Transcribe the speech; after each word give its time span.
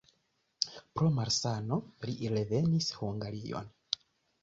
Pro 1.01 1.09
malsano 1.19 1.79
li 2.09 2.33
revenis 2.35 2.91
Hungarion. 3.03 3.73